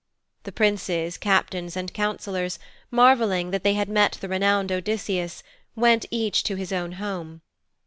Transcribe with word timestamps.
The 0.45 0.51
Princes, 0.51 1.15
Captains 1.19 1.77
and 1.77 1.93
Councillors, 1.93 2.57
marvelling 2.89 3.51
that 3.51 3.61
they 3.63 3.75
had 3.75 3.87
met 3.87 4.13
the 4.19 4.27
renowned 4.27 4.71
Odysseus, 4.71 5.43
went 5.75 6.07
each 6.09 6.41
to 6.45 6.55
his 6.55 6.73
own 6.73 6.93
home. 6.93 7.41